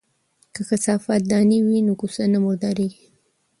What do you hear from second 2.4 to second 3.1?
مرداریږي.